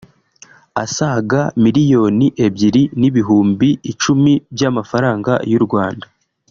[0.83, 6.05] asaga miriyoni ebyiri n’ibihumbi icumi by’amafaranga y’u Rwanda